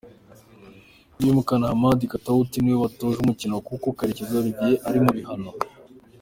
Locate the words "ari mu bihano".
4.87-5.51